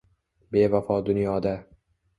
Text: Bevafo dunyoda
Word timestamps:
Bevafo 0.55 0.97
dunyoda 1.05 1.53